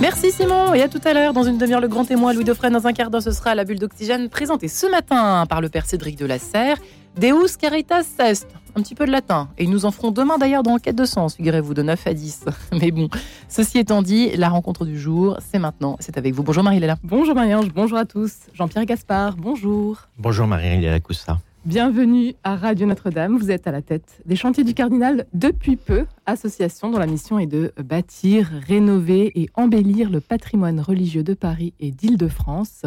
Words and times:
Merci 0.00 0.32
Simon. 0.32 0.74
Et 0.74 0.82
à 0.82 0.88
tout 0.88 1.00
à 1.04 1.14
l'heure 1.14 1.32
dans 1.32 1.44
une 1.44 1.58
demi-heure 1.58 1.80
le 1.80 1.86
grand 1.86 2.04
témoin 2.04 2.32
Louis 2.32 2.42
Dauphren 2.42 2.72
dans 2.72 2.88
un 2.88 2.92
quart 2.92 3.08
d'heure 3.08 3.22
ce 3.22 3.30
sera 3.30 3.54
la 3.54 3.62
bulle 3.62 3.78
d'oxygène 3.78 4.28
présentée 4.28 4.66
ce 4.66 4.90
matin 4.90 5.46
par 5.48 5.60
le 5.60 5.68
père 5.68 5.86
Cédric 5.86 6.18
de 6.18 6.26
la 6.26 6.40
Serre. 6.40 6.78
Deus 7.16 7.56
Caritas 7.56 8.16
Est. 8.18 8.48
Un 8.74 8.82
petit 8.82 8.96
peu 8.96 9.06
de 9.06 9.12
latin. 9.12 9.48
Et 9.58 9.68
nous 9.68 9.84
en 9.84 9.92
ferons 9.92 10.10
demain 10.10 10.38
d'ailleurs 10.38 10.64
dans 10.64 10.78
Quête 10.78 10.96
de 10.96 11.04
sens 11.04 11.36
figurez-vous 11.36 11.72
de 11.72 11.82
9 11.82 12.04
à 12.08 12.14
10 12.14 12.46
mais 12.72 12.90
bon 12.90 13.08
ceci 13.48 13.78
étant 13.78 14.02
dit 14.02 14.36
la 14.36 14.48
rencontre 14.48 14.84
du 14.84 14.98
jour 14.98 15.38
c'est 15.38 15.60
maintenant. 15.60 15.96
C'est 16.00 16.18
avec 16.18 16.34
vous. 16.34 16.42
Bonjour 16.42 16.64
Marie-Léla 16.64 16.96
bonjour 17.04 17.36
Marie-Ange. 17.36 17.72
Bonjour 17.72 17.98
à 17.98 18.06
tous. 18.06 18.32
Jean-Pierre 18.54 18.86
Gaspard. 18.86 19.36
Bonjour. 19.36 19.98
Bonjour 20.18 20.48
Marie-Léla 20.48 20.98
Coussa 20.98 21.38
Bienvenue 21.64 22.34
à 22.44 22.56
Radio 22.56 22.86
Notre-Dame. 22.86 23.38
Vous 23.38 23.50
êtes 23.50 23.66
à 23.66 23.72
la 23.72 23.80
tête 23.80 24.20
des 24.26 24.36
chantiers 24.36 24.64
du 24.64 24.74
Cardinal 24.74 25.24
depuis 25.32 25.76
peu, 25.76 26.04
association 26.26 26.90
dont 26.90 26.98
la 26.98 27.06
mission 27.06 27.38
est 27.38 27.46
de 27.46 27.72
bâtir, 27.82 28.50
rénover 28.68 29.32
et 29.34 29.48
embellir 29.54 30.10
le 30.10 30.20
patrimoine 30.20 30.78
religieux 30.78 31.22
de 31.22 31.32
Paris 31.32 31.72
et 31.80 31.90
d'Île-de-France. 31.90 32.82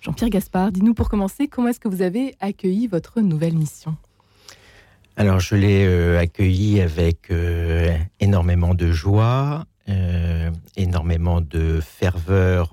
Jean-Pierre 0.00 0.30
Gaspard, 0.30 0.72
dis-nous 0.72 0.92
pour 0.92 1.08
commencer, 1.08 1.46
comment 1.46 1.68
est-ce 1.68 1.78
que 1.78 1.86
vous 1.86 2.02
avez 2.02 2.34
accueilli 2.40 2.88
votre 2.88 3.20
nouvelle 3.20 3.54
mission? 3.54 3.94
Alors, 5.16 5.38
je 5.38 5.54
l'ai 5.54 5.86
euh, 5.86 6.18
accueilli 6.18 6.80
avec 6.80 7.30
euh, 7.30 7.96
énormément 8.18 8.74
de 8.74 8.90
joie, 8.90 9.66
euh, 9.88 10.50
énormément 10.76 11.40
de 11.40 11.78
ferveur 11.80 12.72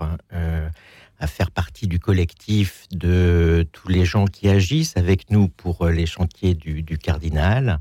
à 1.20 1.28
faire 1.28 1.52
partie 1.52 1.88
du 1.88 2.00
collectif 2.00 2.86
de 2.92 3.68
tous 3.72 3.88
les 3.88 4.06
gens 4.06 4.26
qui 4.26 4.50
agissent 4.50 4.98
avec 4.98 5.30
nous 5.30 5.48
pour 5.48 5.84
euh, 5.84 5.92
les 5.92 6.06
chantiers 6.06 6.54
du, 6.54 6.98
cardinal, 6.98 7.80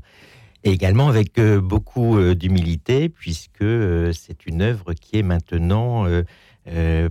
et 0.63 0.71
également 0.71 1.09
avec 1.09 1.37
euh, 1.39 1.59
beaucoup 1.59 2.17
euh, 2.17 2.35
d'humilité, 2.35 3.09
puisque 3.09 3.65
c'est 4.13 4.45
une 4.45 4.61
œuvre 4.61 4.93
qui 4.93 5.17
est 5.17 5.23
maintenant 5.23 6.05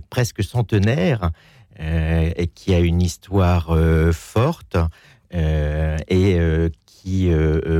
presque 0.09 0.43
centenaire 0.43 1.29
et 1.77 2.47
qui 2.47 2.73
a 2.73 2.79
une 2.79 3.01
histoire 3.01 3.77
forte 4.11 4.77
et 5.31 6.37
qui 6.85 7.31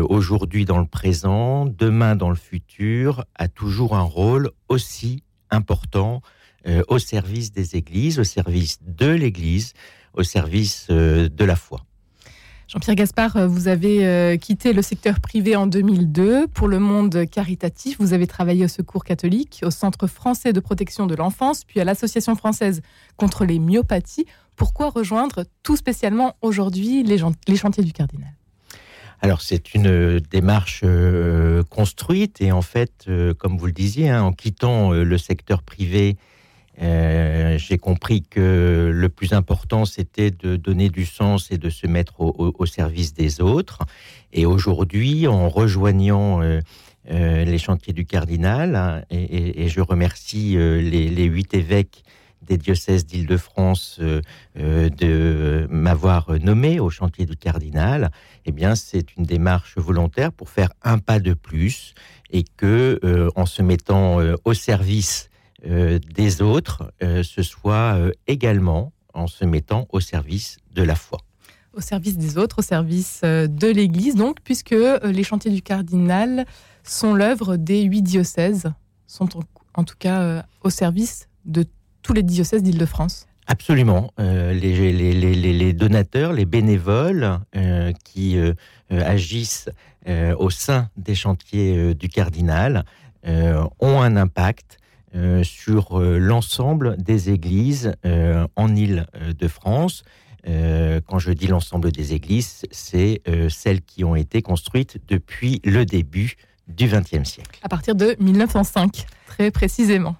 aujourd'hui 0.10 0.66
dans 0.66 0.80
le 0.80 0.86
présent, 0.86 1.66
demain 1.66 2.16
dans 2.16 2.30
le 2.30 2.36
futur, 2.36 3.26
a 3.36 3.48
toujours 3.48 3.96
un 3.96 4.04
rôle 4.04 4.52
aussi 4.70 5.24
important 5.50 6.22
euh, 6.66 6.82
au 6.88 6.98
service 6.98 7.52
des 7.52 7.76
églises, 7.76 8.20
au 8.20 8.24
service 8.24 8.80
de 8.88 9.10
l'Église, 9.10 9.74
au 10.14 10.24
service 10.24 10.88
euh, 10.90 11.28
de 11.28 11.44
la 11.44 11.58
foi. 11.58 11.82
Jean-Pierre 12.70 12.96
Gaspard, 12.96 13.36
euh, 13.36 13.48
vous 13.48 13.68
avez 13.68 14.38
quitté 14.40 14.72
le 14.72 14.82
secteur 14.82 15.20
privé 15.20 15.58
en 15.58 15.68
2002 15.68 16.48
pour 16.48 16.70
le 16.70 16.80
monde 16.80 17.26
caritatif. 17.30 17.98
Vous 18.00 18.14
avez 18.14 18.28
travaillé 18.28 18.64
au 18.64 18.70
Secours 18.70 19.04
catholique, 19.04 19.60
au 19.66 19.72
Centre 19.72 20.08
français 20.08 20.54
de 20.54 20.62
protection 20.62 21.06
de 21.06 21.16
l'enfance, 21.16 21.66
puis 21.66 21.82
à 21.82 21.84
l'Association 21.84 22.34
française 22.34 22.82
contre 23.18 23.44
les 23.44 23.60
myopathies. 23.60 24.26
Pourquoi 24.56 24.90
rejoindre 24.90 25.44
tout 25.64 25.76
spécialement 25.76 26.38
aujourd'hui 26.42 27.04
les, 27.04 27.18
chantiers 27.58 27.84
du 27.84 27.92
cardinal? 27.92 28.32
Alors 29.20 29.42
c'est 29.42 29.74
une 29.74 30.20
démarche 30.32 30.86
construite 31.70 32.40
et 32.40 32.54
en 32.54 32.62
fait, 32.62 33.10
comme 33.38 33.58
vous 33.58 33.66
le 33.66 33.74
disiez, 33.74 34.10
hein, 34.10 34.24
en 34.24 34.32
quittant 34.32 34.92
le 34.92 35.18
secteur 35.18 35.62
privé 35.62 36.18
euh, 36.82 37.58
j'ai 37.58 37.78
compris 37.78 38.24
que 38.24 38.92
le 38.94 39.10
plus 39.10 39.34
important, 39.34 39.86
c'était 39.86 40.32
de 40.32 40.56
donner 40.56 40.90
du 40.90 41.06
sens 41.06 41.52
et 41.52 41.58
de 41.58 41.70
se 41.70 41.88
mettre 41.88 42.20
au, 42.20 42.66
service 42.66 43.14
des 43.14 43.42
autres. 43.42 43.80
Et 44.32 44.46
aujourd'hui, 44.46 45.28
en 45.28 45.50
rejoignant 45.50 46.42
euh, 46.42 46.60
euh, 47.12 47.46
les 47.46 47.58
chantiers 47.58 47.94
du 47.94 48.06
cardinal, 48.06 48.76
hein, 48.76 49.04
et, 49.12 49.68
je 49.68 49.82
remercie 49.82 50.56
les, 50.56 51.26
huit 51.26 51.54
évêques 51.54 52.04
des 52.42 52.58
diocèses 52.58 53.06
d'Île-de-France 53.06 54.02
de 54.56 55.68
m'avoir 55.70 56.32
nommé 56.42 56.82
au 56.82 56.90
chantier 56.90 57.26
du 57.26 57.38
cardinal, 57.38 58.12
eh 58.46 58.52
bien, 58.52 58.76
c'est 58.76 59.16
une 59.16 59.24
démarche 59.24 59.78
volontaire 59.78 60.34
pour 60.34 60.50
faire 60.50 60.70
un 60.84 60.98
pas 60.98 61.20
de 61.20 61.34
plus 61.34 61.94
et 62.32 62.44
que, 62.44 63.00
en 63.36 63.46
se 63.46 63.62
mettant 63.62 64.18
au 64.44 64.54
service 64.54 65.30
des 65.64 66.42
autres, 66.42 66.92
euh, 67.02 67.24
ce 67.24 67.42
soit 67.42 67.96
euh, 67.96 68.12
également 68.28 68.92
en 69.14 69.28
se 69.28 69.46
mettant 69.46 69.88
au 69.92 70.00
service 70.00 70.58
de 70.74 70.84
la 70.84 70.96
foi. 70.96 71.20
Au 71.74 71.82
service 71.82 72.18
des 72.18 72.38
autres, 72.38 72.60
au 72.60 72.62
service 72.62 73.22
de 73.24 73.68
l'Église, 73.68 74.16
donc, 74.16 74.38
puisque 74.44 74.76
les 75.04 75.24
chantiers 75.24 75.50
du 75.50 75.64
cardinal 75.64 76.46
sont 76.84 77.16
l'œuvre 77.16 77.56
des 77.56 77.82
huit 77.82 78.04
diocèses, 78.04 78.72
sont 79.08 79.28
en, 79.74 79.84
tout 79.84 79.96
cas 79.98 80.46
au 80.62 80.70
service 80.70 81.30
de 81.46 81.66
tous 82.04 82.14
les 82.14 82.22
diocèses 82.22 82.62
d'Île-de-France. 82.62 83.28
Absolument. 83.48 84.14
les, 84.20 85.74
donateurs, 85.74 86.34
les 86.34 86.46
bénévoles 86.46 87.40
qui 88.04 88.38
agissent 88.92 89.70
au 90.08 90.52
sein 90.52 90.90
des 90.96 91.16
chantiers 91.16 91.96
du 91.96 92.08
cardinal 92.08 92.86
ont 93.26 94.02
un 94.02 94.16
impact 94.16 94.78
euh, 94.78 94.83
sur 95.44 96.00
euh, 96.00 96.18
l'ensemble 96.18 96.98
des 96.98 97.30
églises 97.30 97.94
euh, 98.06 98.48
en 98.56 98.76
Île-de-France. 98.76 100.04
quand 100.46 101.20
je 101.20 101.32
dis 101.32 101.48
l'ensemble 101.48 101.92
des 101.92 102.14
églises, 102.14 102.64
c'est 102.72 103.22
celles 103.50 103.82
qui 103.82 104.04
ont 104.04 104.16
été 104.16 104.42
construites 104.42 105.00
depuis 105.08 105.62
le 105.64 105.86
début 105.86 106.36
du 106.68 106.88
XXe 106.88 107.24
siècle. 107.24 107.60
À 107.62 107.70
partir 107.70 107.96
de 107.96 108.16
1905, 108.20 109.06
très 109.26 109.52
précisément. 109.52 110.16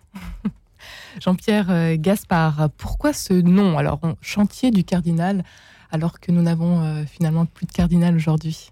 Jean-Pierre 1.22 1.98
Gaspard, 1.98 2.70
pourquoi 2.78 3.12
ce 3.12 3.34
nom? 3.34 3.78
Alors, 3.78 4.00
chantier 4.22 4.72
du 4.72 4.86
cardinal, 4.86 5.44
alors 5.92 6.22
que 6.22 6.32
nous 6.32 6.42
n'avons 6.42 7.06
finalement 7.06 7.46
plus 7.46 7.66
de 7.66 7.74
cardinal 7.74 8.16
aujourd'hui 8.16 8.72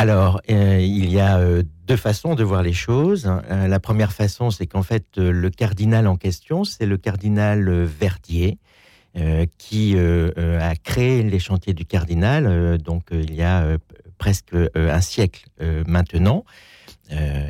alors, 0.00 0.40
euh, 0.50 0.78
il 0.80 1.12
y 1.12 1.20
a 1.20 1.36
euh, 1.36 1.62
deux 1.86 1.98
façons 1.98 2.34
de 2.34 2.42
voir 2.42 2.62
les 2.62 2.72
choses. 2.72 3.30
Euh, 3.50 3.68
la 3.68 3.80
première 3.80 4.14
façon, 4.14 4.50
c'est 4.50 4.66
qu'en 4.66 4.82
fait, 4.82 5.18
le 5.18 5.50
cardinal 5.50 6.06
en 6.06 6.16
question, 6.16 6.64
c'est 6.64 6.86
le 6.86 6.96
cardinal 6.96 7.68
Verdier, 7.84 8.56
qui 9.58 9.98
a 9.98 10.74
créé 10.76 11.22
les 11.22 11.38
chantiers 11.38 11.74
du 11.74 11.84
cardinal, 11.84 12.78
donc 12.78 13.08
il 13.10 13.34
y 13.34 13.42
a 13.42 13.76
presque 14.16 14.54
un 14.74 15.00
siècle 15.00 15.46
maintenant. 15.86 16.44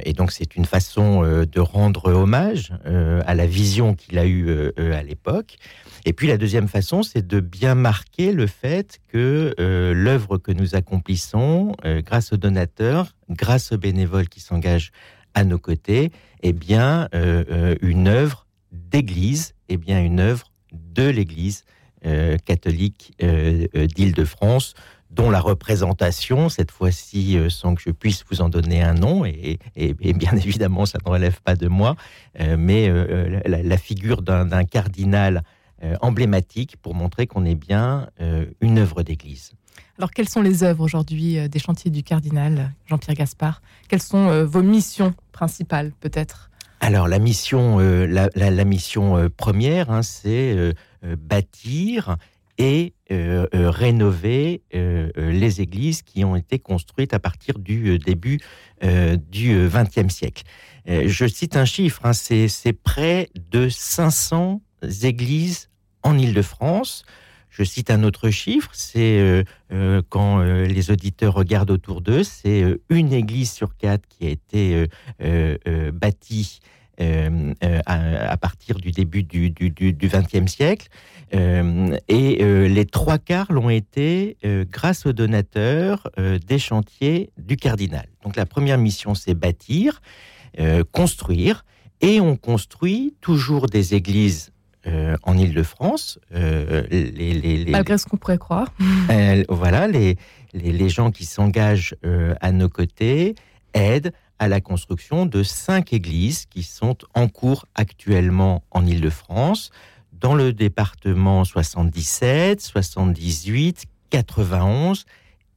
Et 0.04 0.12
donc, 0.14 0.32
c'est 0.32 0.56
une 0.56 0.64
façon 0.64 1.22
de 1.22 1.60
rendre 1.60 2.12
hommage 2.12 2.72
à 2.84 3.34
la 3.34 3.46
vision 3.46 3.94
qu'il 3.94 4.18
a 4.18 4.26
eue 4.26 4.72
à 4.76 5.02
l'époque. 5.02 5.58
Et 6.06 6.12
puis 6.12 6.26
la 6.28 6.38
deuxième 6.38 6.68
façon, 6.68 7.02
c'est 7.02 7.26
de 7.26 7.40
bien 7.40 7.74
marquer 7.74 8.32
le 8.32 8.46
fait 8.46 9.00
que 9.08 9.54
euh, 9.60 9.92
l'œuvre 9.92 10.38
que 10.38 10.52
nous 10.52 10.74
accomplissons, 10.74 11.74
euh, 11.84 12.00
grâce 12.00 12.32
aux 12.32 12.36
donateurs, 12.36 13.14
grâce 13.28 13.72
aux 13.72 13.78
bénévoles 13.78 14.28
qui 14.28 14.40
s'engagent 14.40 14.92
à 15.34 15.44
nos 15.44 15.58
côtés, 15.58 16.10
est 16.42 16.52
bien 16.52 17.08
euh, 17.14 17.74
une 17.82 18.08
œuvre 18.08 18.46
d'Église, 18.72 19.54
est 19.68 19.76
bien 19.76 20.02
une 20.02 20.20
œuvre 20.20 20.50
de 20.72 21.08
l'Église 21.08 21.64
catholique 22.46 23.12
d'Île-de-France, 23.20 24.74
dont 25.10 25.30
la 25.30 25.40
représentation, 25.40 26.48
cette 26.48 26.70
fois-ci, 26.70 27.38
sans 27.48 27.74
que 27.74 27.82
je 27.82 27.90
puisse 27.90 28.24
vous 28.30 28.40
en 28.40 28.48
donner 28.48 28.82
un 28.82 28.94
nom, 28.94 29.24
et, 29.24 29.58
bien 29.94 30.32
évidemment, 30.36 30.86
ça 30.86 30.98
ne 31.04 31.10
relève 31.10 31.40
pas 31.42 31.56
de 31.56 31.68
moi, 31.68 31.96
mais 32.38 32.88
la, 33.44 33.62
la, 33.62 33.76
figure 33.76 34.22
d'un 34.22 34.64
cardinal 34.64 35.42
euh, 35.82 35.96
emblématique 36.02 36.76
pour 36.76 36.94
montrer 36.94 37.26
qu'on 37.26 37.46
est 37.46 37.54
bien 37.54 38.10
euh, 38.20 38.44
une 38.60 38.76
œuvre 38.76 39.02
d'Église. 39.02 39.52
Alors, 39.96 40.10
quelles 40.10 40.28
sont 40.28 40.42
les 40.42 40.62
œuvres 40.62 40.84
aujourd'hui 40.84 41.38
euh, 41.38 41.48
des 41.48 41.58
chantiers 41.58 41.90
du 41.90 42.02
cardinal 42.02 42.74
Jean-Pierre 42.84 43.16
Gaspard? 43.16 43.62
Quelles 43.88 44.02
sont 44.02 44.44
vos 44.44 44.60
missions 44.60 45.14
principales, 45.32 45.92
peut-être? 46.00 46.50
Alors, 46.80 47.08
la 47.08 47.18
mission, 47.18 47.78
la, 47.78 48.64
mission 48.66 49.30
première, 49.38 49.90
hein, 49.90 50.02
c'est 50.02 50.74
bâtir 51.02 52.16
et 52.60 52.94
rénover 53.52 54.62
les 54.72 55.60
églises 55.60 56.02
qui 56.02 56.24
ont 56.24 56.36
été 56.36 56.58
construites 56.58 57.12
à 57.14 57.18
partir 57.18 57.58
du 57.58 57.98
début 57.98 58.38
du 58.82 59.68
XXe 59.68 60.14
siècle. 60.14 60.44
je 60.86 61.26
cite 61.26 61.56
un 61.56 61.64
chiffre, 61.64 62.00
hein, 62.04 62.12
c'est 62.12 62.72
près 62.72 63.28
de 63.50 63.68
500 63.68 64.60
églises 65.02 65.70
en 66.02 66.18
Ile-de-France. 66.18 67.04
Je 67.50 67.64
cite 67.64 67.90
un 67.90 68.04
autre 68.04 68.30
chiffre, 68.30 68.70
c'est 68.72 69.18
euh, 69.18 69.42
euh, 69.72 70.02
quand 70.08 70.40
euh, 70.40 70.66
les 70.66 70.92
auditeurs 70.92 71.34
regardent 71.34 71.72
autour 71.72 72.00
d'eux, 72.00 72.22
c'est 72.22 72.64
une 72.88 73.12
église 73.12 73.50
sur 73.50 73.76
quatre 73.76 74.06
qui 74.08 74.26
a 74.26 74.30
été 74.30 74.86
bâtie 75.92 76.60
à, 77.00 78.36
partir 78.36 78.76
du 78.76 78.90
début 78.90 79.22
du 79.22 79.52
XXe 79.52 80.50
siècle. 80.50 80.88
et 81.32 82.68
les 82.68 82.86
trois 82.86 83.18
quarts 83.18 83.52
l'ont 83.52 83.70
été 83.70 84.36
grâce 84.70 85.06
aux 85.06 85.12
donateurs 85.12 86.10
des 86.16 86.58
chantiers 86.58 87.30
du 87.38 87.56
cardinal. 87.56 88.06
Donc 88.24 88.36
la 88.36 88.46
première 88.46 88.78
mission, 88.78 89.14
c'est 89.14 89.34
bâtir. 89.34 90.00
construire. 90.92 91.64
Et 92.02 92.18
on 92.20 92.36
construit 92.36 93.14
toujours 93.20 93.66
des 93.66 93.94
églises 93.94 94.52
en 95.22 95.36
Île-de-France. 95.36 96.18
Malgré 96.32 97.98
ce 97.98 98.06
qu'on 98.06 98.16
pourrait 98.16 98.38
croire. 98.38 98.72
voilà, 99.48 99.86
les, 99.86 100.16
les, 100.54 100.88
gens 100.88 101.10
qui 101.10 101.24
s'engagent 101.24 101.94
à 102.40 102.52
nos 102.52 102.68
côtés 102.68 103.34
aident 103.74 104.12
à 104.40 104.48
la 104.48 104.60
construction 104.62 105.26
de 105.26 105.42
cinq 105.42 105.92
églises 105.92 106.46
qui 106.46 106.62
sont 106.62 106.96
en 107.14 107.28
cours 107.28 107.66
actuellement 107.74 108.64
en 108.70 108.86
Île-de-France, 108.86 109.70
dans 110.14 110.34
le 110.34 110.54
département 110.54 111.44
77, 111.44 112.60
78, 112.60 113.84
91 114.08 115.04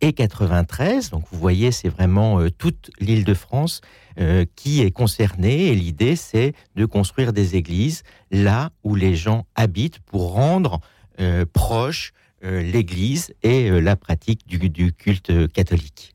et 0.02 0.12
93. 0.12 1.12
Donc 1.12 1.24
vous 1.32 1.40
voyez, 1.40 1.72
c'est 1.72 1.88
vraiment 1.88 2.42
euh, 2.42 2.52
toute 2.52 2.92
l'Île-de-France 3.00 3.80
euh, 4.20 4.46
qui 4.58 4.82
est 4.82 4.92
concernée. 4.92 5.68
Et 5.68 5.76
l'idée, 5.76 6.18
c'est 6.18 6.54
de 6.76 6.86
construire 6.86 7.32
des 7.32 7.56
églises 7.56 8.04
là 8.32 8.72
où 8.84 8.96
les 8.96 9.16
gens 9.16 9.46
habitent 9.56 10.00
pour 10.00 10.34
rendre 10.34 10.82
euh, 11.22 11.46
proche 11.52 12.12
l'Église 12.46 13.34
et 13.42 13.70
la 13.80 13.96
pratique 13.96 14.46
du 14.46 14.92
culte 14.92 15.50
catholique. 15.54 16.14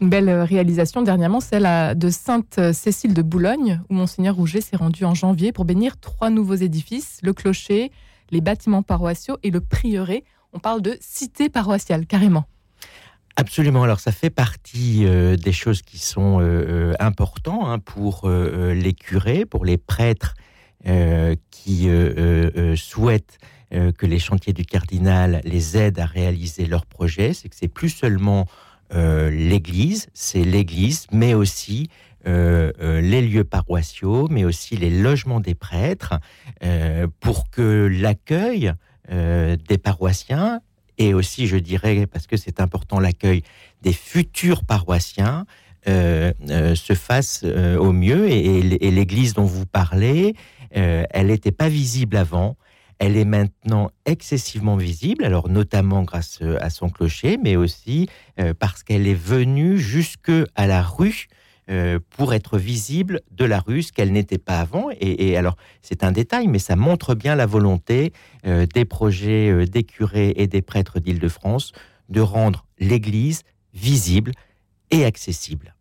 Une 0.00 0.08
belle 0.10 0.30
réalisation 0.30 1.02
dernièrement, 1.02 1.40
celle 1.40 1.96
de 1.96 2.10
Sainte-Cécile 2.10 3.14
de 3.14 3.22
Boulogne, 3.22 3.80
où 3.88 3.94
Monseigneur 3.94 4.34
Rouget 4.34 4.60
s'est 4.60 4.76
rendu 4.76 5.04
en 5.04 5.14
janvier 5.14 5.52
pour 5.52 5.64
bénir 5.64 5.98
trois 5.98 6.30
nouveaux 6.30 6.54
édifices, 6.54 7.20
le 7.22 7.32
clocher, 7.32 7.92
les 8.30 8.40
bâtiments 8.40 8.82
paroissiaux 8.82 9.38
et 9.42 9.50
le 9.50 9.60
prieuré. 9.60 10.24
On 10.52 10.58
parle 10.58 10.82
de 10.82 10.96
cité 11.00 11.48
paroissiale, 11.48 12.06
carrément. 12.06 12.44
Absolument. 13.36 13.82
Alors, 13.82 14.00
ça 14.00 14.12
fait 14.12 14.30
partie 14.30 15.06
euh, 15.06 15.36
des 15.36 15.52
choses 15.52 15.82
qui 15.82 15.98
sont 15.98 16.40
euh, 16.40 16.44
euh, 16.44 16.94
importantes 17.00 17.64
hein, 17.66 17.78
pour 17.78 18.28
les 18.28 18.94
curés, 18.94 19.44
pour 19.44 19.64
les 19.64 19.76
prêtres 19.78 20.34
qui 21.50 21.88
souhaitent 22.76 23.38
que 23.70 24.06
les 24.06 24.18
chantiers 24.18 24.52
du 24.52 24.66
cardinal 24.66 25.40
les 25.44 25.78
aident 25.78 25.98
à 25.98 26.04
réaliser 26.04 26.66
leurs 26.66 26.84
projets. 26.84 27.32
C'est 27.32 27.48
que 27.48 27.56
c'est 27.56 27.68
plus 27.68 27.88
seulement 27.88 28.40
euh, 28.42 28.44
l'Église, 28.92 30.08
c'est 30.14 30.44
l'Église, 30.44 31.06
mais 31.12 31.34
aussi 31.34 31.88
euh, 32.26 32.72
euh, 32.80 33.02
les 33.02 33.20
lieux 33.20 33.44
paroissiaux, 33.44 34.28
mais 34.30 34.44
aussi 34.44 34.76
les 34.76 34.88
logements 34.88 35.40
des 35.40 35.54
prêtres, 35.54 36.14
pour 37.20 37.50
que 37.50 37.86
l'accueil 37.86 38.72
des 39.10 39.78
paroissiens 39.82 40.60
et 40.96 41.12
aussi, 41.12 41.46
je 41.46 41.56
dirais, 41.58 42.06
parce 42.06 42.26
que 42.26 42.38
c'est 42.38 42.60
important, 42.60 42.98
l'accueil 42.98 43.42
des 43.82 43.92
futurs 43.92 44.64
paroissiens 44.64 45.44
se 45.86 46.94
fasse 46.94 47.44
au 47.44 47.92
mieux. 47.92 48.30
Et 48.30 48.90
l'Église 48.90 49.34
dont 49.34 49.44
vous 49.44 49.66
parlez, 49.66 50.34
elle 50.70 51.26
n'était 51.26 51.52
pas 51.52 51.68
visible 51.68 52.16
avant. 52.16 52.56
Elle 52.98 53.16
est 53.16 53.24
maintenant 53.24 53.90
excessivement 54.06 54.76
visible, 54.76 55.24
alors 55.24 55.48
notamment 55.48 56.02
grâce 56.02 56.38
euh, 56.42 56.56
à 56.60 56.70
son 56.70 56.88
clocher, 56.88 57.38
mais 57.42 57.56
aussi 57.56 58.08
euh, 58.38 58.54
parce 58.58 58.82
qu'elle 58.82 59.06
est 59.06 59.14
venue 59.14 59.78
jusque 59.78 60.32
à 60.54 60.66
la 60.66 60.82
rue 60.82 61.26
euh, 61.70 61.98
pour 62.10 62.34
être 62.34 62.58
visible 62.58 63.20
de 63.30 63.44
la 63.44 63.58
rue, 63.58 63.82
ce 63.82 63.92
qu'elle 63.92 64.12
n'était 64.12 64.38
pas 64.38 64.60
avant. 64.60 64.88
Et, 65.00 65.36
alors, 65.36 65.56
c'est 65.82 66.04
un 66.04 66.12
détail, 66.12 66.46
mais 66.46 66.58
ça 66.58 66.76
montre 66.76 67.14
bien 67.14 67.34
la 67.34 67.46
volonté 67.46 68.12
des 68.44 68.84
projets 68.84 69.66
des 69.66 69.82
curés 69.82 70.34
et 70.36 70.46
des 70.46 70.60
prêtres 70.60 71.00
d'Île-de-France 71.00 71.72
de 72.10 72.20
rendre 72.20 72.66
l'Église 72.78 73.42
visible 73.72 74.32
et 74.90 75.06
accessible. 75.06 75.73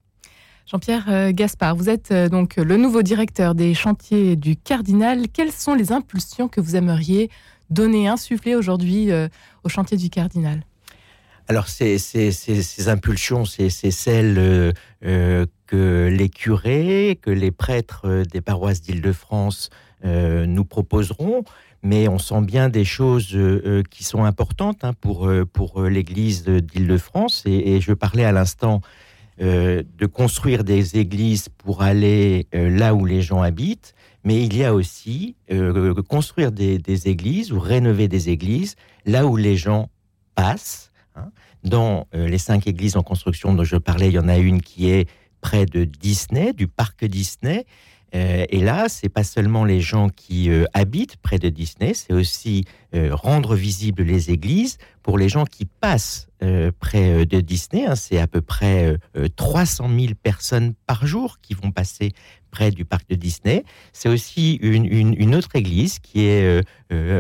Jean-Pierre 0.66 1.06
euh, 1.10 1.32
Gaspard, 1.34 1.76
vous 1.76 1.90
êtes 1.90 2.12
euh, 2.12 2.30
donc 2.30 2.56
le 2.56 2.78
nouveau 2.78 3.02
directeur 3.02 3.54
des 3.54 3.74
chantiers 3.74 4.38
du 4.38 4.56
Cardinal. 4.56 5.28
Quelles 5.28 5.52
sont 5.52 5.74
les 5.74 5.92
impulsions 5.92 6.48
que 6.48 6.62
vous 6.62 6.78
aimeriez 6.78 7.30
donner, 7.70 8.08
insuffler 8.08 8.56
aujourd'hui 8.56 9.12
euh, 9.12 9.28
au 9.64 9.70
chantier 9.70 9.98
du 9.98 10.10
Cardinal? 10.10 10.64
Alors, 11.50 11.68
ces, 11.68 12.00
impulsions, 12.88 13.44
c'est 13.44 13.70
celles 13.70 14.74
que 15.02 16.08
les 16.10 16.30
curés, 16.30 17.20
que 17.22 17.30
les 17.30 17.52
prêtres 17.52 18.24
des 18.32 18.40
paroisses 18.40 18.82
d'Île-de-France 18.82 19.70
nous 20.06 20.64
proposeront, 20.64 21.44
mais 21.82 22.08
on 22.08 22.18
sent 22.18 22.40
bien 22.44 22.70
des 22.70 22.86
choses 22.86 23.38
qui 23.90 24.06
sont 24.06 24.24
importantes 24.24 24.86
hein, 24.86 24.94
pour, 24.94 25.28
l'Église 25.82 26.46
d'Île-de-France. 26.46 27.44
Et, 27.46 27.82
je 27.82 27.92
parlais 27.92 28.24
à 28.24 28.32
l'instant 28.32 28.80
euh, 29.42 29.82
de 29.98 30.06
construire 30.06 30.64
des 30.64 30.98
églises 30.98 31.50
pour 31.50 31.82
aller 31.82 32.48
euh, 32.54 32.70
là 32.70 32.94
où 32.94 33.04
les 33.06 33.24
gens 33.24 33.42
habitent, 33.42 33.96
mais 34.24 34.44
il 34.44 34.56
y 34.56 34.64
a 34.64 34.76
aussi 34.76 35.36
euh, 35.52 35.96
construire 36.04 36.52
des, 36.52 37.08
églises 37.08 37.52
ou 37.52 37.60
rénover 37.60 38.08
des 38.08 38.30
églises 38.30 38.76
là 39.06 39.26
où 39.26 39.36
les 39.36 39.56
gens 39.56 39.90
passent. 40.36 40.92
Hein. 41.16 41.32
Dans 41.64 42.08
les 42.14 42.38
cinq 42.38 42.68
églises 42.68 42.98
en 42.98 43.04
construction 43.04 43.54
dont 43.54 43.64
je 43.64 43.78
parlais, 43.78 44.10
il 44.10 44.14
y 44.14 44.20
en 44.20 44.28
a 44.28 44.38
une 44.38 44.62
qui 44.62 44.90
est 44.90 45.10
près 45.42 45.66
de 45.66 45.84
Disney, 45.84 46.54
du 46.54 46.68
parc 46.68 47.06
Disney, 47.06 47.66
euh, 48.16 48.46
et 48.50 48.60
là, 48.60 48.90
c'est 48.90 49.10
pas 49.10 49.24
seulement 49.24 49.66
les 49.66 49.82
gens 49.82 50.10
qui 50.10 50.50
euh, 50.50 50.66
habitent 50.74 51.18
près 51.18 51.40
de 51.40 51.50
Disney, 51.50 51.94
c'est 51.94 52.14
aussi 52.14 52.66
euh, 52.94 53.10
rendre 53.14 53.56
visibles 53.56 54.04
les 54.04 54.30
églises 54.30 54.78
pour 55.02 55.18
les 55.18 55.30
gens 55.30 55.46
qui 55.46 55.66
passent 55.66 56.28
près 56.80 57.26
de 57.26 57.40
Disney. 57.40 57.86
Hein. 57.86 57.96
c'est 57.96 58.20
à 58.20 58.28
peu 58.28 58.42
près 58.42 58.98
300 59.38 59.88
000 59.98 60.14
personnes 60.22 60.74
par 60.86 61.08
jour 61.08 61.38
qui 61.42 61.54
vont 61.54 61.72
passer 61.72 62.12
près 62.52 62.70
du 62.70 62.84
parc 62.84 63.08
de 63.10 63.16
Disney. 63.16 63.64
C'est 63.94 64.10
aussi 64.10 64.56
une, 64.56 65.36
autre 65.36 65.56
église 65.56 66.00
qui 66.00 66.26
est 66.26 66.62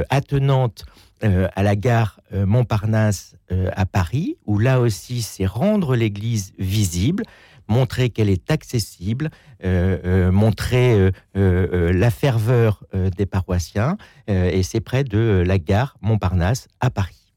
attenante 0.09 0.83
à 1.21 1.63
la 1.63 1.77
gare 1.77 2.19
Montparnasse 2.33 3.37
à 3.49 3.85
Paris, 3.85 4.35
où 4.45 4.59
là 4.59 4.81
aussi, 4.81 5.21
c'est 5.21 5.45
rendre 5.45 5.95
l'église 5.95 6.51
visible 6.59 7.23
montrer 7.67 8.09
qu'elle 8.09 8.29
est 8.29 8.51
accessible, 8.51 9.29
euh, 9.63 9.97
euh, 10.05 10.31
montrer 10.31 11.11
euh, 11.35 11.93
la 11.93 12.11
ferveur 12.11 12.83
des 13.17 13.25
paroissiens. 13.25 13.97
et 14.27 14.63
c'est 14.63 14.81
près 14.81 15.03
de 15.03 15.43
la 15.45 15.57
gare 15.57 15.97
Montparnasse 16.01 16.67
à 16.79 16.89
Paris. 16.89 17.33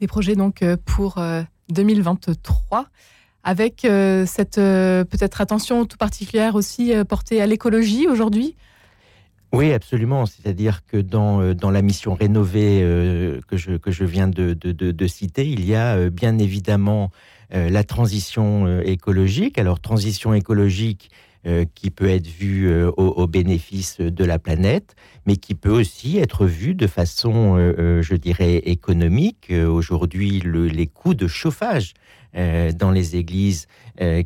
Des 0.00 0.06
projets 0.06 0.36
donc 0.36 0.64
pour 0.84 1.20
2023 1.70 2.86
avec 3.44 3.86
cette 4.26 4.56
peut-être 4.56 5.40
attention 5.40 5.84
tout 5.84 5.96
particulière 5.96 6.54
aussi 6.54 6.92
portée 7.08 7.40
à 7.40 7.46
l'écologie 7.46 8.06
aujourd'hui? 8.06 8.56
Oui, 9.52 9.72
absolument. 9.72 10.26
C'est-à-dire 10.26 10.84
que 10.84 10.98
dans, 10.98 11.54
dans 11.54 11.70
la 11.70 11.80
mission 11.82 12.14
rénovée 12.14 12.80
que, 13.48 13.56
je, 13.56 13.76
que 13.76 13.90
je 13.90 14.04
viens 14.04 14.28
de, 14.28 14.52
de, 14.52 14.72
de 14.72 15.06
citer, 15.06 15.48
il 15.48 15.64
y 15.64 15.74
a 15.74 16.10
bien 16.10 16.38
évidemment 16.38 17.10
la 17.50 17.84
transition 17.84 18.66
euh, 18.66 18.82
écologique. 18.84 19.58
Alors, 19.58 19.80
transition 19.80 20.34
écologique 20.34 21.10
euh, 21.46 21.64
qui 21.74 21.90
peut 21.90 22.08
être 22.08 22.26
vue 22.26 22.70
au, 22.96 23.26
bénéfice 23.26 24.00
de 24.00 24.24
la 24.24 24.38
planète, 24.38 24.96
mais 25.26 25.36
qui 25.36 25.54
peut 25.54 25.70
aussi 25.70 26.18
être 26.18 26.46
vue 26.46 26.74
de 26.74 26.86
façon, 26.86 27.56
je 27.56 28.14
dirais, 28.16 28.56
économique. 28.56 29.52
Aujourd'hui, 29.52 30.42
les 30.42 30.86
coûts 30.86 31.14
de 31.14 31.28
chauffage 31.28 31.94
dans 32.34 32.90
les 32.90 33.16
églises, 33.16 33.66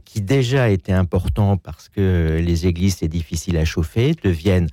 qui 0.05 0.21
déjà 0.21 0.69
étaient 0.71 0.93
importants 0.93 1.57
parce 1.57 1.89
que 1.89 2.43
les 2.45 2.67
églises, 2.67 2.97
c'est 2.99 3.09
difficile 3.09 3.57
à 3.57 3.65
chauffer, 3.65 4.15
deviennent 4.23 4.69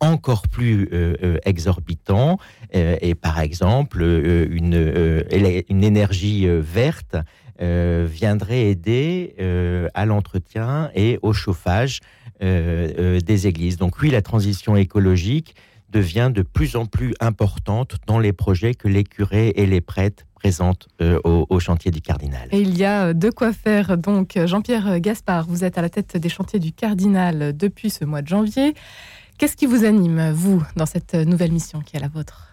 encore 0.00 0.46
plus 0.48 0.88
exorbitants. 1.44 2.38
et 2.72 3.14
par 3.14 3.40
exemple, 3.40 4.02
une, 4.02 5.24
une 5.68 5.84
énergie 5.84 6.46
verte 6.46 7.16
euh, 7.60 8.06
viendrait 8.08 8.66
aider 8.66 9.34
euh, 9.40 9.88
à 9.92 10.06
l'entretien 10.06 10.92
et 10.94 11.18
au 11.22 11.32
chauffage 11.32 11.98
euh, 12.40 13.18
des 13.18 13.48
églises. 13.48 13.78
Donc 13.78 14.00
oui, 14.00 14.10
la 14.10 14.22
transition 14.22 14.76
écologique 14.76 15.56
devient 15.90 16.30
de 16.32 16.42
plus 16.42 16.76
en 16.76 16.86
plus 16.86 17.14
importante 17.18 17.96
dans 18.06 18.20
les 18.20 18.32
projets 18.32 18.74
que 18.74 18.86
les 18.86 19.02
curés 19.02 19.48
et 19.56 19.66
les 19.66 19.80
prêtres 19.80 20.24
présentent 20.38 20.88
au, 21.24 21.60
chantier 21.60 21.90
du 21.90 22.00
Cardinal. 22.00 22.48
Et 22.52 22.60
il 22.60 22.76
y 22.76 22.84
a 22.84 23.12
de 23.12 23.30
quoi 23.30 23.52
faire. 23.52 23.98
Donc, 23.98 24.38
Jean-Pierre 24.44 25.00
Gaspard, 25.00 25.46
vous 25.46 25.64
êtes 25.64 25.78
à 25.78 25.82
la 25.82 25.88
tête 25.88 26.16
des 26.16 26.28
chantiers 26.28 26.60
du 26.60 26.72
Cardinal 26.72 27.56
depuis 27.56 27.90
ce 27.90 28.04
mois 28.04 28.22
de 28.22 28.28
janvier. 28.28 28.74
Qu'est-ce 29.38 29.56
qui 29.56 29.66
vous 29.66 29.84
anime, 29.84 30.32
vous, 30.32 30.62
dans 30.76 30.86
cette 30.86 31.14
nouvelle 31.14 31.52
mission 31.52 31.80
qui 31.80 31.96
est 31.96 32.00
la 32.00 32.08
vôtre? 32.08 32.48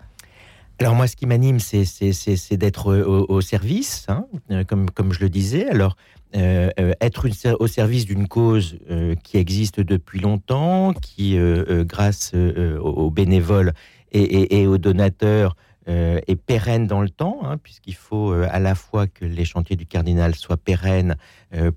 Alors 0.79 0.93
moi, 0.93 1.07
ce 1.07 1.15
qui 1.15 1.25
m'anime, 1.25 1.59
c'est 1.59 2.57
d'être 2.57 2.93
au, 2.93 3.41
service, 3.41 4.05
hein, 4.09 4.25
euh, 4.51 4.63
comme, 4.65 4.89
comme 4.89 5.13
je 5.13 5.21
le 5.21 5.29
disais. 5.29 5.67
Alors, 5.69 5.95
euh, 6.35 6.69
euh, 6.79 6.93
être 6.99 7.27
au 7.59 7.67
service 7.67 8.05
d'une 8.05 8.27
cause 8.27 8.77
qui 9.23 9.37
existe 9.37 9.79
depuis 9.79 10.19
longtemps, 10.19 10.93
qui, 10.93 11.37
grâce 11.85 12.33
aux 12.33 13.09
bénévoles 13.09 13.73
et, 14.11 14.67
aux 14.67 14.77
donateurs, 14.77 15.55
est 15.87 16.35
pérenne 16.35 16.87
dans 16.87 17.01
le 17.01 17.09
temps, 17.09 17.41
hein, 17.43 17.57
puisqu'il 17.57 17.95
faut 17.95 18.31
à 18.31 18.59
la 18.59 18.75
fois 18.75 19.07
que 19.07 19.23
les 19.23 19.45
chantiers 19.45 19.75
du 19.75 19.85
cardinal 19.85 20.33
soient 20.35 20.57
pérennes 20.57 21.15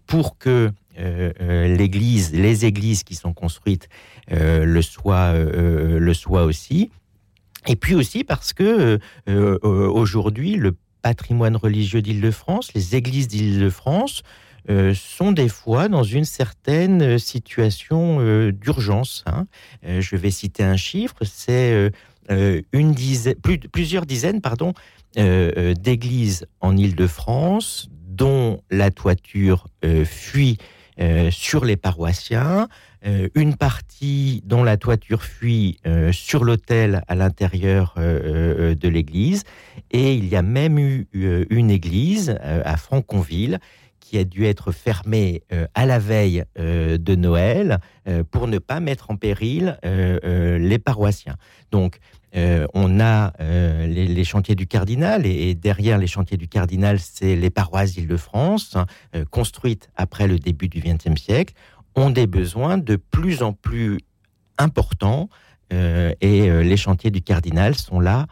pour 0.07 0.39
que 0.39 0.71
l'église, 0.97 2.33
les 2.33 2.65
églises 2.65 3.03
qui 3.03 3.15
sont 3.15 3.33
construites 3.35 3.89
le 4.31 4.81
soient, 4.81 5.35
le 5.35 6.15
soient 6.15 6.45
aussi. 6.45 6.91
Et 7.67 7.77
puis 7.77 7.95
aussi 7.95 8.25
parce 8.25 8.53
que 8.53 8.99
aujourd'hui, 9.27 10.57
le 10.57 10.75
patrimoine 11.03 11.57
religieux 11.57 12.03
d'Île-de-France, 12.03 12.73
les 12.75 12.97
églises 12.97 13.29
d'Île-de-France, 13.29 14.23
euh, 14.71 14.93
sont 14.95 15.33
des 15.33 15.49
fois 15.49 15.89
dans 15.89 16.03
une 16.03 16.27
certaine 16.27 17.01
euh, 17.01 17.19
situation 17.19 18.19
euh, 18.21 18.53
d'urgence. 18.53 19.25
Hein. 19.27 19.47
je 19.83 20.15
vais 20.15 20.31
citer 20.31 20.63
un 20.63 20.77
chiffre, 20.77 21.17
c'est 21.25 21.91
une 22.29 22.93
dizaine, 22.93 23.37
plusieurs 23.73 24.07
dizaines 24.07 24.41
pardon, 24.41 24.73
d'églises 25.15 26.47
en 26.61 26.77
Île-de-France 26.77 27.89
dont 27.91 28.61
la 28.71 28.91
toiture 28.91 29.69
fuit 30.05 30.59
sur 31.31 31.65
les 31.65 31.77
paroissiens, 31.77 32.69
une 33.35 33.57
partie 33.57 34.43
dont 34.45 34.65
la 34.65 34.77
toiture 34.77 35.23
fuit 35.23 35.81
sur 36.13 36.45
l'autel 36.45 37.03
à 37.09 37.15
l'intérieur 37.15 37.95
de 37.97 38.89
l'église, 38.89 39.45
et 39.91 40.15
il 40.15 40.29
y 40.29 40.37
a 40.37 40.43
même 40.43 40.79
eu 40.79 41.07
une 41.15 41.71
église 41.71 42.37
à 42.43 42.77
Franconville 42.77 43.61
qui 44.09 44.17
a 44.17 44.25
dû 44.25 44.47
être 44.47 44.73
fermé 44.73 45.43
euh, 45.53 45.67
à 45.75 45.85
la 45.85 45.99
veille 45.99 46.45
euh, 46.59 46.97
de 46.97 47.15
Noël 47.15 47.79
euh, 48.09 48.25
pour 48.25 48.49
ne 48.49 48.59
pas 48.59 48.81
mettre 48.81 49.11
en 49.11 49.17
péril 49.17 49.79
les 49.83 50.79
paroissiens. 50.79 51.37
Donc, 51.71 51.99
on 52.35 53.01
a 53.01 53.33
les, 53.87 54.25
chantiers 54.25 54.55
du 54.55 54.67
cardinal 54.67 55.27
et, 55.27 55.55
derrière 55.55 55.99
les 55.99 56.07
chantiers 56.07 56.37
du 56.37 56.49
cardinal, 56.49 56.99
c'est 56.99 57.37
les 57.37 57.51
paroisses 57.51 57.95
d'Île-de-France, 57.95 58.77
construites 59.31 59.91
après 59.97 60.29
le 60.29 60.39
début 60.39 60.69
du 60.69 60.81
XXe 60.81 61.21
siècle, 61.21 61.55
ont 61.95 62.11
des 62.11 62.27
besoins 62.27 62.79
de 62.79 62.97
plus 62.97 63.43
en 63.43 63.53
plus 63.53 63.99
importants 64.59 65.29
et 65.71 66.51
les 66.51 66.77
chantiers 66.77 67.11
du 67.11 67.23
cardinal 67.23 67.75
sont 67.75 68.01
là 68.01 68.27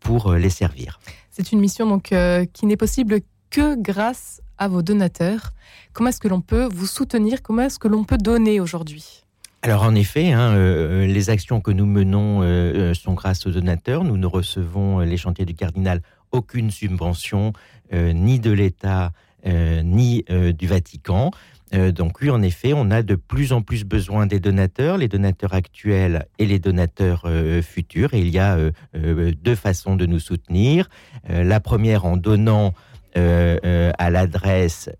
pour 0.00 0.32
les 0.32 0.50
servir. 0.50 0.98
C'est 1.30 1.52
une 1.52 1.60
mission 1.60 1.86
donc 1.86 2.12
qui 2.52 2.66
n'est 2.66 2.76
possible 2.76 3.20
que 3.50 3.80
grâce 3.80 4.40
à 4.58 4.68
vos 4.68 4.82
donateurs. 4.82 5.52
Comment 5.92 6.10
est-ce 6.10 6.20
que 6.20 6.28
l'on 6.28 6.40
peut 6.40 6.68
vous 6.72 6.86
soutenir? 6.86 7.42
Comment 7.42 7.62
est-ce 7.62 7.78
que 7.78 7.88
l'on 7.88 8.04
peut 8.04 8.18
donner 8.18 8.60
aujourd'hui? 8.60 9.25
Alors 9.66 9.82
en 9.82 9.96
effet, 9.96 10.30
hein, 10.30 10.52
euh, 10.52 11.06
les 11.06 11.28
actions 11.28 11.60
que 11.60 11.72
nous 11.72 11.86
menons 11.86 12.40
euh, 12.42 12.92
euh, 12.92 12.94
sont 12.94 13.14
grâce 13.14 13.46
aux 13.46 13.50
donateurs. 13.50 14.04
Nous 14.04 14.16
ne 14.16 14.26
recevons 14.26 15.00
les 15.00 15.16
chantiers 15.16 15.44
du 15.44 15.54
cardinal 15.54 16.02
aucune 16.30 16.70
subvention, 16.70 17.52
ni 17.92 18.38
de 18.38 18.50
l'État, 18.50 19.12
ni 19.44 20.24
du 20.28 20.66
Vatican. 20.66 21.30
donc 21.72 22.20
oui, 22.20 22.30
en 22.30 22.42
effet, 22.42 22.72
on 22.74 22.90
a 22.90 23.02
de 23.02 23.14
plus 23.14 23.52
en 23.52 23.62
plus 23.62 23.84
besoin 23.84 24.26
des 24.26 24.40
donateurs, 24.40 24.98
les 24.98 25.08
donateurs 25.08 25.54
actuels 25.54 26.26
et 26.38 26.46
les 26.46 26.58
donateurs 26.58 27.30
futurs. 27.62 28.12
Et 28.12 28.20
il 28.20 28.28
y 28.28 28.40
a 28.40 28.58
deux 28.92 29.54
façons 29.54 29.94
de 29.94 30.04
nous 30.04 30.18
soutenir. 30.18 30.88
la 31.28 31.60
première 31.60 32.04
en 32.04 32.16
donnant 32.16 32.74
à 33.14 34.10
l'adresse 34.10 34.90